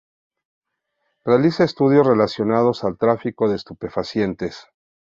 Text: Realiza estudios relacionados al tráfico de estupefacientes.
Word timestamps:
Realiza 1.23 1.63
estudios 1.63 2.07
relacionados 2.07 2.83
al 2.83 2.97
tráfico 2.97 3.47
de 3.47 3.55
estupefacientes. 3.57 4.65